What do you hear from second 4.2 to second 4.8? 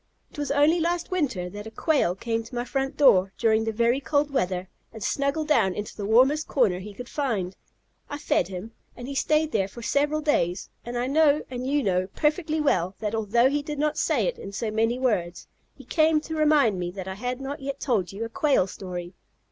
weather,